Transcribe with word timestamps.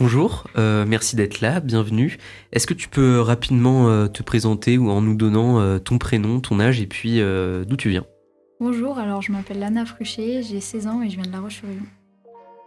Bonjour, 0.00 0.48
euh, 0.56 0.86
merci 0.88 1.14
d'être 1.14 1.42
là, 1.42 1.60
bienvenue. 1.60 2.16
Est-ce 2.52 2.66
que 2.66 2.72
tu 2.72 2.88
peux 2.88 3.20
rapidement 3.20 3.90
euh, 3.90 4.08
te 4.08 4.22
présenter 4.22 4.78
ou 4.78 4.88
en 4.88 5.02
nous 5.02 5.14
donnant 5.14 5.60
euh, 5.60 5.78
ton 5.78 5.98
prénom, 5.98 6.40
ton 6.40 6.58
âge 6.58 6.80
et 6.80 6.86
puis 6.86 7.20
d'où 7.20 7.76
tu 7.76 7.90
viens? 7.90 8.06
Bonjour, 8.60 8.98
alors 8.98 9.20
je 9.20 9.30
m'appelle 9.30 9.58
Lana 9.58 9.84
Fruchet, 9.84 10.42
j'ai 10.42 10.60
16 10.60 10.86
ans 10.86 11.02
et 11.02 11.10
je 11.10 11.16
viens 11.16 11.26
de 11.26 11.32
La 11.32 11.40
Roche-sur-Yon. 11.40 11.84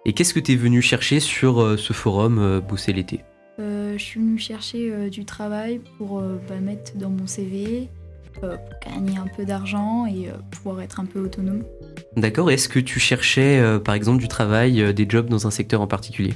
Et 0.05 0.13
qu'est-ce 0.13 0.33
que 0.33 0.39
tu 0.39 0.53
es 0.53 0.55
venu 0.55 0.81
chercher 0.81 1.19
sur 1.19 1.79
ce 1.79 1.93
forum 1.93 2.61
Bosser 2.67 2.93
l'été? 2.93 3.21
Je 3.57 3.97
suis 3.97 4.19
venu 4.19 4.37
chercher 4.37 5.09
du 5.09 5.23
travail 5.23 5.79
pour 5.97 6.21
bah, 6.21 6.59
mettre 6.61 6.97
dans 6.97 7.09
mon 7.09 7.27
CV, 7.27 7.89
pour 8.33 8.49
gagner 8.85 9.17
un 9.17 9.27
peu 9.27 9.45
d'argent 9.45 10.05
et 10.07 10.29
pouvoir 10.51 10.81
être 10.81 10.99
un 10.99 11.05
peu 11.05 11.19
autonome. 11.19 11.63
D'accord, 12.17 12.51
est-ce 12.51 12.67
que 12.67 12.79
tu 12.79 12.99
cherchais 12.99 13.63
par 13.85 13.95
exemple 13.95 14.19
du 14.19 14.27
travail, 14.27 14.93
des 14.93 15.05
jobs 15.07 15.29
dans 15.29 15.47
un 15.47 15.51
secteur 15.51 15.79
en 15.79 15.87
particulier? 15.87 16.33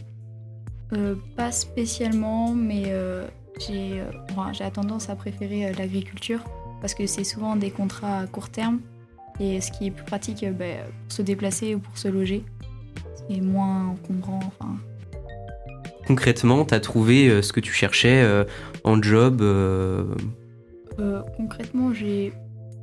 Euh, 0.93 1.15
pas 1.35 1.51
spécialement, 1.51 2.53
mais 2.53 2.85
euh, 2.87 3.27
j'ai 3.59 3.99
euh, 3.99 4.69
tendance 4.73 5.09
à 5.09 5.15
préférer 5.15 5.73
l'agriculture 5.73 6.43
parce 6.81 6.93
que 6.93 7.05
c'est 7.07 7.23
souvent 7.23 7.55
des 7.55 7.71
contrats 7.71 8.19
à 8.19 8.27
court 8.27 8.49
terme 8.49 8.79
et 9.39 9.59
ce 9.59 9.71
qui 9.71 9.87
est 9.87 9.91
plus 9.91 10.05
pratique 10.05 10.45
bah, 10.57 10.65
pour 11.07 11.11
se 11.11 11.21
déplacer 11.21 11.75
ou 11.75 11.79
pour 11.79 11.97
se 11.97 12.07
loger. 12.07 12.43
Moins 13.29 13.87
encombrant. 13.87 14.39
Enfin. 14.45 14.75
Concrètement, 16.05 16.65
tu 16.65 16.73
as 16.73 16.79
trouvé 16.79 17.41
ce 17.41 17.51
que 17.51 17.59
tu 17.59 17.73
cherchais 17.73 18.25
en 18.83 19.01
job 19.01 19.43
Concrètement, 21.35 21.93
j'ai 21.93 22.33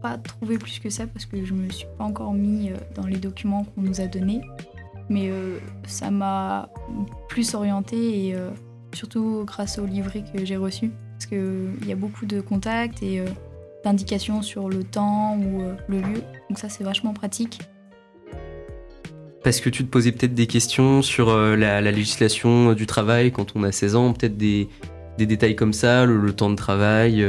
pas 0.02 0.18
trouvé 0.18 0.58
plus 0.58 0.78
que 0.80 0.90
ça 0.90 1.06
parce 1.06 1.24
que 1.24 1.44
je 1.44 1.54
me 1.54 1.70
suis 1.70 1.86
pas 1.96 2.04
encore 2.04 2.34
mis 2.34 2.70
dans 2.94 3.06
les 3.06 3.16
documents 3.16 3.64
qu'on 3.64 3.82
nous 3.82 4.00
a 4.02 4.06
donnés 4.06 4.42
mais 5.08 5.28
euh, 5.30 5.58
ça 5.86 6.10
m'a 6.10 6.68
plus 7.28 7.54
orientée 7.54 8.28
et 8.28 8.34
euh, 8.34 8.50
surtout 8.92 9.44
grâce 9.46 9.78
au 9.78 9.86
livret 9.86 10.24
que 10.32 10.44
j'ai 10.44 10.56
reçu 10.56 10.90
parce 11.12 11.26
qu'il 11.26 11.86
y 11.86 11.92
a 11.92 11.96
beaucoup 11.96 12.26
de 12.26 12.40
contacts 12.40 13.02
et 13.02 13.20
euh, 13.20 13.26
d'indications 13.84 14.42
sur 14.42 14.68
le 14.68 14.82
temps 14.82 15.36
ou 15.36 15.62
le 15.88 16.00
lieu 16.00 16.22
donc 16.48 16.58
ça 16.58 16.68
c'est 16.68 16.84
vachement 16.84 17.12
pratique. 17.12 17.60
Parce 19.44 19.60
que 19.60 19.68
tu 19.68 19.84
te 19.84 19.90
posais 19.90 20.10
peut-être 20.10 20.34
des 20.34 20.46
questions 20.46 21.02
sur 21.02 21.36
la, 21.36 21.80
législation 21.80 22.72
du 22.72 22.86
travail 22.86 23.30
quand 23.30 23.52
on 23.54 23.62
a 23.62 23.70
16 23.70 23.94
ans, 23.94 24.12
peut-être 24.14 24.36
des, 24.36 24.68
détails 25.18 25.54
comme 25.54 25.74
ça, 25.74 26.06
le, 26.06 26.32
temps 26.32 26.50
de 26.50 26.56
travail 26.56 27.24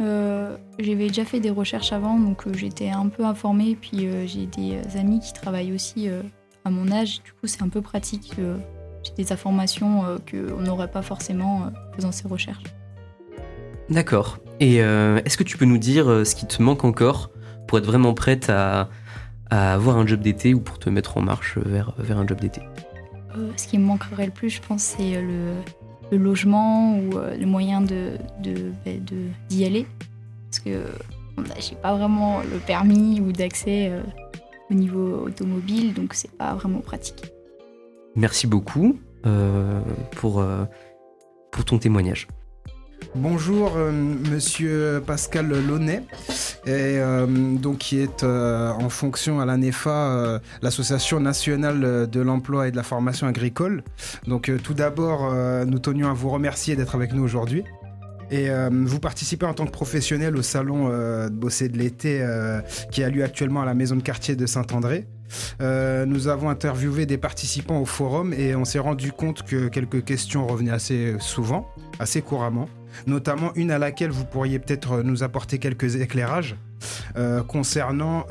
J'avais 0.00 1.08
déjà 1.08 1.24
fait 1.24 1.40
des 1.40 1.50
recherches 1.50 1.92
avant, 1.92 2.18
donc 2.18 2.44
j'étais 2.54 2.88
un 2.88 3.08
peu 3.08 3.24
informée. 3.24 3.76
Puis 3.78 4.08
j'ai 4.26 4.46
des 4.46 4.78
amis 4.98 5.20
qui 5.20 5.34
travaillent 5.34 5.74
aussi 5.74 6.08
à 6.64 6.70
mon 6.70 6.90
âge. 6.90 7.22
Du 7.22 7.32
coup, 7.32 7.46
c'est 7.46 7.62
un 7.62 7.68
peu 7.68 7.82
pratique. 7.82 8.32
J'ai 9.06 9.24
des 9.24 9.32
informations 9.32 10.04
euh, 10.04 10.18
qu'on 10.28 10.62
n'aurait 10.62 10.90
pas 10.90 11.02
forcément 11.02 11.58
en 11.58 11.66
euh, 11.66 11.70
faisant 11.94 12.12
ces 12.12 12.26
recherches. 12.26 12.64
D'accord. 13.88 14.38
Et 14.58 14.82
euh, 14.82 15.20
est-ce 15.24 15.36
que 15.36 15.44
tu 15.44 15.56
peux 15.56 15.64
nous 15.64 15.78
dire 15.78 16.06
ce 16.26 16.34
qui 16.34 16.46
te 16.46 16.60
manque 16.60 16.84
encore 16.84 17.30
pour 17.68 17.78
être 17.78 17.86
vraiment 17.86 18.14
prête 18.14 18.50
à, 18.50 18.88
avoir 19.50 19.96
un 19.96 20.06
job 20.06 20.20
d'été 20.20 20.54
ou 20.54 20.60
pour 20.60 20.78
te 20.78 20.90
mettre 20.90 21.16
en 21.16 21.22
marche 21.22 21.58
vers, 21.58 21.92
vers 21.98 22.18
un 22.18 22.26
job 22.26 22.40
d'été 22.40 22.60
Ce 23.56 23.66
qui 23.66 23.78
me 23.78 23.84
manquerait 23.84 24.26
le 24.26 24.32
plus, 24.32 24.50
je 24.50 24.60
pense, 24.60 24.82
c'est 24.82 25.20
le, 25.20 26.16
logement 26.16 26.98
ou 26.98 27.10
le 27.12 27.46
moyen 27.46 27.80
de, 27.80 28.12
bah, 28.84 28.92
de, 29.00 29.16
d'y 29.48 29.64
aller. 29.64 29.86
Parce 30.50 30.60
que 30.60 30.86
j'ai 31.60 31.76
pas 31.76 31.94
vraiment 31.94 32.40
le 32.40 32.58
permis 32.58 33.20
ou 33.20 33.32
d'accès 33.32 33.92
au 34.70 34.74
niveau 34.74 35.26
automobile, 35.26 35.94
donc 35.94 36.14
c'est 36.14 36.30
pas 36.30 36.54
vraiment 36.54 36.80
pratique. 36.80 37.32
Merci 38.14 38.46
beaucoup 38.46 38.98
euh, 39.26 39.80
pour, 40.12 40.40
euh, 40.40 40.64
pour 41.50 41.64
ton 41.64 41.78
témoignage. 41.78 42.26
Bonjour, 43.16 43.72
euh, 43.76 43.90
monsieur 44.30 45.02
Pascal 45.06 45.48
Launay, 45.48 46.02
et, 46.66 46.98
donc, 47.60 47.78
qui 47.78 47.98
est 47.98 48.24
en 48.24 48.88
fonction 48.88 49.40
à 49.40 49.46
l'ANEFA, 49.46 50.40
l'Association 50.62 51.20
nationale 51.20 52.08
de 52.10 52.20
l'emploi 52.20 52.68
et 52.68 52.70
de 52.70 52.76
la 52.76 52.82
formation 52.82 53.26
agricole. 53.26 53.82
Donc, 54.26 54.50
tout 54.62 54.74
d'abord, 54.74 55.32
nous 55.66 55.78
tenions 55.78 56.10
à 56.10 56.12
vous 56.12 56.30
remercier 56.30 56.74
d'être 56.74 56.94
avec 56.94 57.12
nous 57.12 57.22
aujourd'hui. 57.22 57.64
Et 58.30 58.50
euh, 58.50 58.70
vous 58.72 58.98
participez 58.98 59.46
en 59.46 59.54
tant 59.54 59.66
que 59.66 59.70
professionnel 59.70 60.36
au 60.36 60.42
salon 60.42 60.88
euh, 60.90 61.28
de 61.28 61.34
Bosser 61.34 61.68
de 61.68 61.78
l'été 61.78 62.20
euh, 62.22 62.60
qui 62.90 63.04
a 63.04 63.08
lieu 63.08 63.22
actuellement 63.22 63.62
à 63.62 63.64
la 63.64 63.74
maison 63.74 63.94
de 63.94 64.02
quartier 64.02 64.34
de 64.34 64.46
Saint-André. 64.46 65.06
nous 65.60 66.28
avons 66.28 66.48
interviewé 66.48 67.06
des 67.06 67.18
participants 67.18 67.80
au 67.80 67.84
forum 67.84 68.32
et 68.32 68.54
on 68.56 68.64
s'est 68.64 68.78
rendu 68.78 69.12
compte 69.12 69.42
que 69.42 69.68
quelques 69.68 70.04
questions 70.04 70.46
revenaient 70.46 70.72
assez 70.72 71.14
souvent, 71.18 71.68
assez 71.98 72.20
couramment, 72.22 72.68
notamment 73.06 73.52
une 73.54 73.70
à 73.70 73.78
laquelle 73.78 74.10
vous 74.10 74.24
pourriez 74.24 74.58
peut-être 74.58 75.02
nous 75.02 75.22
apporter 75.22 75.58
quelques 75.58 75.96
éclairages. 75.96 76.56
concernant 77.48 78.26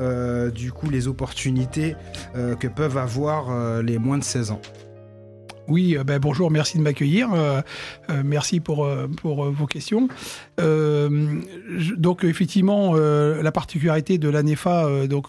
du 0.54 0.72
coup 0.72 0.90
les 0.90 1.08
opportunités 1.08 1.96
que 2.34 2.68
peuvent 2.68 2.98
avoir 2.98 3.82
les 3.82 3.98
moins 3.98 4.18
de 4.18 4.24
16 4.24 4.52
ans. 4.52 4.62
Oui, 5.68 5.98
euh, 5.98 6.04
ben 6.04 6.20
bonjour, 6.20 6.52
merci 6.52 6.78
de 6.78 6.84
m'accueillir. 6.84 7.34
Euh, 7.34 7.62
euh, 8.10 8.22
merci 8.24 8.60
pour, 8.60 8.88
pour 9.18 9.50
vos 9.52 9.66
questions. 9.66 10.08
donc 11.98 12.24
effectivement, 12.24 12.96
la 12.96 13.52
particularité 13.52 14.18
de 14.18 14.30
l'ANEFA, 14.30 15.08
donc 15.08 15.28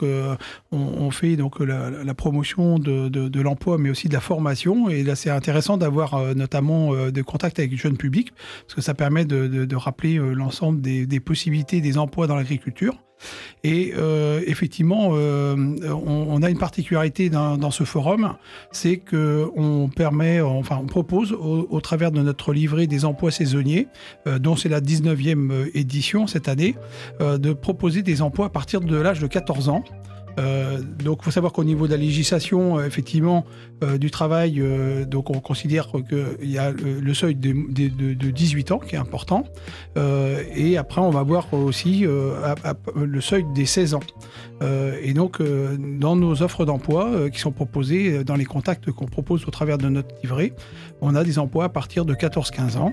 on, 0.73 1.11
fait 1.11 1.37
donc 1.37 1.61
la, 1.61 2.15
promotion 2.15 2.79
de, 2.79 3.09
de, 3.09 3.41
l'emploi, 3.41 3.79
mais 3.79 3.91
aussi 3.91 4.09
de 4.09 4.15
la 4.15 4.21
formation. 4.21 4.89
Et 4.89 5.03
là, 5.03 5.17
c'est 5.17 5.31
intéressant 5.31 5.77
d'avoir 5.77 6.35
notamment 6.35 7.09
des 7.09 7.23
contacts 7.23 7.59
avec 7.59 7.71
le 7.73 7.77
jeune 7.77 7.97
public, 7.97 8.33
parce 8.63 8.75
que 8.75 8.81
ça 8.81 8.95
permet 8.95 9.25
de, 9.25 9.65
de 9.65 9.77
rappeler 9.77 10.17
l'ensemble 10.17 10.81
des, 10.81 11.07
des 11.07 11.21
possibilités 11.21 11.81
des 11.81 11.99
emplois 11.99 12.27
dans 12.27 12.37
l'agriculture. 12.37 12.97
Et 13.65 13.93
euh, 13.97 14.43
effectivement, 14.47 15.11
euh, 15.13 15.57
on, 15.91 16.43
a 16.43 16.51
une 16.51 16.59
particularité 16.59 17.31
dans, 17.31 17.71
ce 17.71 17.85
forum, 17.85 18.37
c'est 18.71 18.99
que 18.99 19.51
on 19.57 19.89
permet, 19.89 20.41
enfin, 20.41 20.79
on 20.81 20.87
propose 20.87 21.33
au, 21.33 21.81
travers 21.81 22.13
de 22.13 22.21
notre 22.21 22.53
livret 22.53 22.87
des 22.87 23.05
emplois 23.05 23.31
saisonniers, 23.31 23.89
euh, 24.27 24.39
dont 24.39 24.57
c'est 24.57 24.69
la 24.69 24.81
19e 24.81 25.71
édition 25.75 26.27
cette 26.27 26.49
année, 26.49 26.77
de 27.21 27.53
proposer 27.53 28.03
des 28.03 28.23
emplois 28.23 28.47
à 28.47 28.51
partir 28.51 28.81
de 28.81 28.97
l'âge 28.97 29.21
de 29.21 29.27
14 29.27 29.69
ans. 29.69 29.85
Euh, 30.39 30.81
donc, 30.81 31.19
il 31.21 31.25
faut 31.25 31.31
savoir 31.31 31.53
qu'au 31.53 31.65
niveau 31.65 31.87
de 31.87 31.93
la 31.93 31.97
législation, 31.97 32.79
euh, 32.79 32.87
effectivement, 32.87 33.45
euh, 33.83 33.99
du 33.99 34.11
travail, 34.11 34.63
donc 35.07 35.31
on 35.31 35.41
considère 35.41 35.89
qu'il 36.09 36.51
y 36.51 36.59
a 36.59 36.73
le, 36.73 37.15
seuil 37.15 37.35
de, 37.35 37.53
de, 37.53 38.31
18 38.31 38.73
ans 38.73 38.79
qui 38.79 38.95
est 38.95 38.99
important. 38.99 39.45
et 39.97 40.77
après, 40.77 41.01
on 41.01 41.11
va 41.11 41.23
voir 41.23 41.53
aussi 41.53 42.05
le 42.05 43.21
seuil 43.21 43.45
des 43.55 43.67
16 43.67 43.95
ans. 43.95 44.01
et 45.03 45.13
donc, 45.13 45.43
dans 45.43 46.17
nos 46.17 46.43
offres 46.43 46.65
d'emploi 46.65 47.31
qui 47.31 47.39
sont 47.39 47.53
proposées, 47.53 48.25
dans 48.25 48.37
les 48.37 48.45
contacts 48.45 48.91
qu'on 48.91 49.07
propose 49.07 49.47
au 49.47 49.51
travers 49.51 49.79
de 49.79 49.89
notre 49.89 50.15
livret, 50.23 50.53
on 51.01 51.15
a 51.15 51.25
des 51.25 51.39
emplois 51.39 51.65
à 51.65 51.69
partir 51.69 52.05
de 52.05 52.15
14-15 52.15 52.79
ans. 52.79 52.93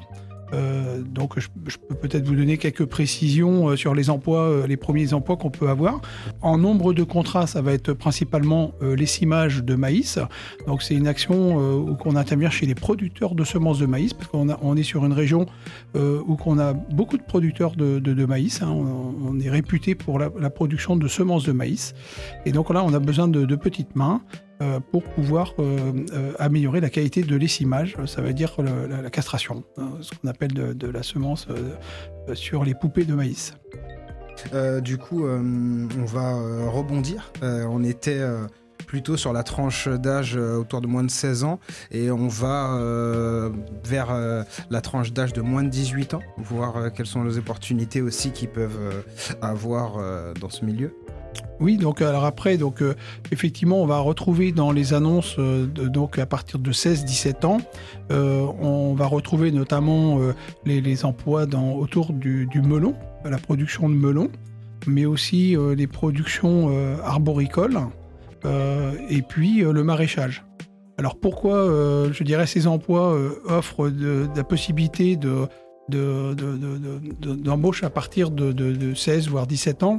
Euh, 0.53 1.01
donc 1.01 1.39
je, 1.39 1.47
peux 1.49 1.95
peut-être 1.95 2.25
vous 2.25 2.35
donner 2.35 2.57
quelques 2.57 2.85
précisions 2.85 3.69
euh, 3.69 3.75
sur 3.75 3.95
les 3.95 4.09
emplois, 4.09 4.41
euh, 4.41 4.67
les 4.67 4.77
premiers 4.77 5.13
emplois 5.13 5.37
qu'on 5.37 5.49
peut 5.49 5.69
avoir. 5.69 6.01
En 6.41 6.57
nombre 6.57 6.93
de 6.93 7.03
contrats, 7.03 7.47
ça 7.47 7.61
va 7.61 7.73
être 7.73 7.93
principalement 7.93 8.73
l'essimage 8.81 9.63
de 9.63 9.75
maïs. 9.75 10.19
Donc 10.67 10.83
c'est 10.83 10.95
une 10.95 11.07
action 11.07 11.57
où 11.57 11.97
on 12.05 12.15
intervient 12.15 12.49
chez 12.49 12.65
les 12.65 12.75
producteurs 12.75 13.35
de 13.35 13.43
semences 13.43 13.79
de 13.79 13.85
maïs, 13.85 14.13
parce 14.13 14.27
qu'on 14.27 14.47
on 14.61 14.77
est 14.77 14.83
sur 14.83 15.05
une 15.05 15.13
région 15.13 15.45
où 15.95 16.37
on 16.45 16.59
a 16.59 16.73
beaucoup 16.73 17.17
de 17.17 17.23
producteurs 17.23 17.75
de, 17.75 18.25
maïs. 18.25 18.61
Hein. 18.61 18.71
On, 18.71 19.39
est 19.39 19.49
réputé 19.49 19.95
pour 19.95 20.19
la, 20.19 20.29
production 20.49 20.95
de 20.95 21.07
semences 21.07 21.45
de 21.45 21.51
maïs. 21.51 21.93
Et 22.45 22.51
donc 22.51 22.69
là, 22.69 22.83
on 22.83 22.93
a 22.93 22.99
besoin 22.99 23.27
de 23.27 23.55
petites 23.55 23.95
mains. 23.95 24.21
Euh, 24.63 24.79
pour 24.79 25.03
pouvoir 25.03 25.53
euh, 25.59 25.91
euh, 26.13 26.33
améliorer 26.39 26.79
la 26.79 26.89
qualité 26.89 27.21
de 27.21 27.35
l'essimage, 27.35 27.97
ça 28.05 28.21
veut 28.21 28.33
dire 28.33 28.55
la, 28.61 29.09
castration, 29.09 29.63
hein, 29.77 29.91
ce 30.01 30.11
qu'on 30.11 30.27
appelle 30.27 30.53
de, 30.53 30.87
la 30.87 31.03
semence 31.03 31.47
sur 32.33 32.63
les 32.63 32.73
poupées 32.73 33.03
de 33.03 33.13
maïs. 33.13 33.53
du 34.81 34.97
coup, 34.97 35.25
on 35.25 36.05
va 36.05 36.33
rebondir. 36.69 37.31
on 37.41 37.83
était 37.83 38.21
plutôt 38.85 39.17
sur 39.17 39.33
la 39.33 39.43
tranche 39.43 39.87
d'âge 39.87 40.35
autour 40.35 40.81
de 40.81 40.87
moins 40.87 41.03
de 41.03 41.11
16 41.11 41.43
ans 41.43 41.59
et 41.91 42.11
on 42.11 42.27
va 42.27 42.79
vers 43.83 44.45
la 44.69 44.81
tranche 44.81 45.13
d'âge 45.13 45.33
de 45.33 45.41
moins 45.41 45.63
de 45.63 45.69
18 45.69 46.13
ans, 46.13 46.21
voir 46.37 46.93
quelles 46.93 47.07
sont 47.07 47.23
les 47.23 47.37
opportunités 47.37 48.01
aussi 48.01 48.31
qu'ils 48.31 48.49
peuvent 48.49 49.03
avoir 49.41 50.33
dans 50.39 50.49
ce 50.49 50.63
milieu. 50.65 50.93
Oui, 51.59 51.77
donc 51.77 52.01
alors 52.01 52.25
après, 52.25 52.57
donc 52.57 52.81
euh, 52.81 52.95
effectivement, 53.31 53.81
on 53.81 53.85
va 53.85 53.99
retrouver 53.99 54.51
dans 54.51 54.71
les 54.71 54.93
annonces 54.93 55.35
euh, 55.39 55.65
donc 55.65 56.19
à 56.19 56.25
partir 56.25 56.59
de 56.59 56.71
16-17 56.71 57.45
ans, 57.45 57.57
euh, 58.11 58.45
on 58.61 58.93
va 58.93 59.05
retrouver 59.05 59.51
notamment 59.51 60.19
les, 60.65 61.05
emplois 61.05 61.45
autour 61.77 62.13
du, 62.13 62.47
melon, 62.63 62.95
la 63.23 63.37
production 63.37 63.89
de 63.89 63.95
melon, 63.95 64.29
mais 64.87 65.05
aussi 65.05 65.55
les 65.75 65.87
productions 65.87 66.69
arboricoles 67.03 67.79
et 69.09 69.21
puis 69.21 69.61
le 69.61 69.83
maraîchage. 69.83 70.43
Alors 70.97 71.15
pourquoi, 71.19 71.65
je 72.11 72.23
dirais, 72.23 72.45
ces 72.45 72.67
emplois 72.67 73.17
offrent 73.47 73.89
la 74.35 74.43
possibilité 74.43 75.15
de 75.15 75.47
de- 75.89 76.33
de- 76.33 76.57
de- 76.57 76.77
de- 76.77 77.13
de- 77.19 77.35
d'embauche 77.35 77.83
à 77.83 77.89
partir 77.89 78.31
de 78.31 78.93
16 78.93 79.27
voire 79.27 79.47
17 79.47 79.83
ans? 79.83 79.97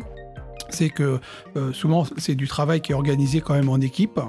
C'est 0.75 0.91
que 0.91 1.19
euh, 1.56 1.73
souvent 1.73 2.05
c'est 2.19 2.35
du 2.35 2.47
travail 2.49 2.81
qui 2.82 2.93
est 2.93 2.94
organisé 2.94 3.41
quand 3.41 3.55
même 3.55 3.69
en 3.71 3.81
équipe 3.81 4.21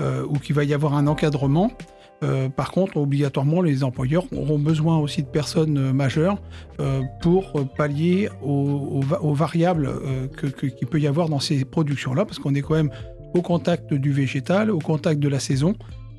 euh, 0.00 0.24
ou 0.28 0.34
qu'il 0.38 0.54
va 0.54 0.64
y 0.64 0.74
avoir 0.74 0.94
un 0.94 1.06
encadrement. 1.06 1.70
Euh, 2.22 2.48
par 2.48 2.70
contre, 2.70 2.98
obligatoirement, 2.98 3.62
les 3.62 3.82
employeurs 3.82 4.24
auront 4.32 4.58
besoin 4.58 4.96
aussi 4.98 5.22
de 5.22 5.28
personnes 5.28 5.92
majeures 5.92 6.36
pour 7.20 7.52
pallier 7.76 8.28
aux, 8.42 8.98
aux 8.98 9.00
va- 9.00 9.20
aux 9.22 9.34
variables 9.34 9.90
qu'il 10.38 10.86
peut 10.88 11.00
y 11.00 11.08
avoir 11.08 11.28
dans 11.28 11.40
ces 11.40 11.64
productions-là, 11.64 12.24
parce 12.24 12.38
qu'on 12.38 12.54
est 12.54 12.62
quand 12.62 12.74
même 12.74 12.92
au 13.34 13.42
contact 13.42 13.92
du 13.94 14.12
végétal, 14.12 14.70
au 14.70 14.78
contact 14.78 15.18
de 15.18 15.28
la 15.28 15.40
saison, 15.40 15.74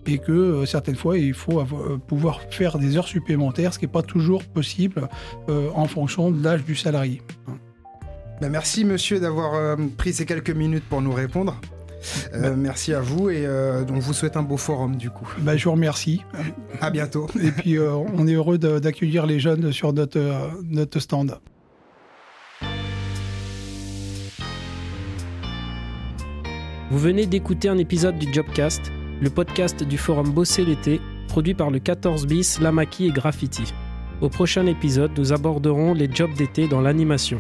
et 0.06 0.18
que 0.18 0.66
certaines 0.66 0.98
fois, 0.98 1.18
il 1.18 1.34
faut 1.34 1.64
pouvoir 2.08 2.42
faire 2.50 2.78
des 2.80 2.98
heures 2.98 3.08
supplémentaires, 3.08 3.74
ce 3.74 3.80
qui 3.80 3.86
n'est 3.86 3.92
pas 3.92 4.02
toujours 4.04 4.44
possible 4.44 5.08
en 5.48 5.86
fonction 5.86 6.32
de 6.32 6.44
l'âge 6.44 6.66
du 6.66 6.76
salarié. 6.76 7.22
Ben, 8.44 8.50
merci 8.50 8.84
monsieur 8.84 9.22
d'avoir 9.22 9.54
euh, 9.54 9.78
pris 9.98 10.12
ces 10.12 10.26
quelques 10.26 10.50
minutes 10.50 10.84
pour 10.90 11.02
nous 11.02 11.14
répondre. 11.14 11.62
Euh, 12.34 12.54
merci 12.58 12.94
à 12.94 13.00
vous 13.00 13.30
et 13.30 13.46
euh, 13.46 13.86
on 13.88 14.00
vous 14.00 14.12
souhaite 14.12 14.36
un 14.36 14.44
beau 14.44 14.58
forum 14.58 14.98
du 14.98 15.10
coup. 15.10 15.34
Ben, 15.38 15.56
je 15.56 15.64
vous 15.64 15.72
remercie. 15.72 16.20
À 16.82 16.90
bientôt. 16.90 17.28
Et 17.42 17.52
puis, 17.52 17.78
euh, 17.78 17.94
on 17.94 18.28
est 18.28 18.34
heureux 18.34 18.58
d'accueillir 18.58 19.26
les 19.28 19.40
jeunes 19.40 19.72
sur 19.72 19.94
notre, 19.94 20.20
euh, 20.20 20.50
notre 20.66 21.00
stand. 21.00 21.40
Vous 26.92 27.00
venez 27.00 27.26
d'écouter 27.28 27.70
un 27.70 27.78
épisode 27.78 28.20
du 28.20 28.34
Jobcast, 28.34 28.92
le 29.22 29.30
podcast 29.30 29.84
du 29.84 29.98
forum 29.98 30.32
Bosser 30.32 30.66
l'été, 30.66 31.00
produit 31.30 31.54
par 31.54 31.72
le 31.72 31.80
14 31.80 32.28
bis, 32.28 32.60
Lamaki 32.60 33.08
et 33.08 33.12
Graffiti. 33.12 33.74
Au 34.20 34.28
prochain 34.28 34.66
épisode, 34.66 35.12
nous 35.18 35.32
aborderons 35.32 35.94
les 35.94 36.14
jobs 36.14 36.34
d'été 36.34 36.68
dans 36.68 36.82
l'animation. 36.82 37.38